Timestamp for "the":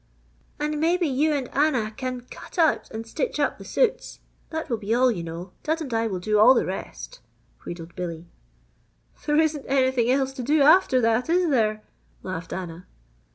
3.59-3.63, 6.55-6.65